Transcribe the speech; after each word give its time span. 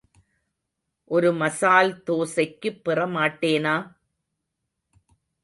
ஒரு 1.11 1.29
மசால் 1.33 1.91
தோசைக்குப் 2.03 2.81
பெறமாட்டேனா? 2.85 3.75